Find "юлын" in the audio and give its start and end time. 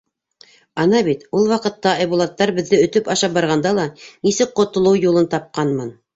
5.05-5.31